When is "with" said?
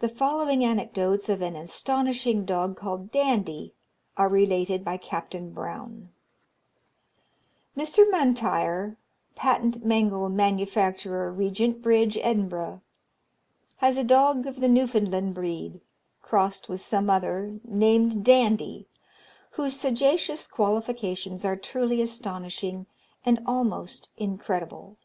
16.68-16.82